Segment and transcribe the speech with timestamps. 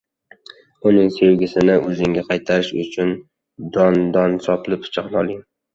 [0.91, 3.15] Uning sevgisini oʻzingizga qaytarish uchun
[3.79, 5.51] dandonsopli pichoqni oling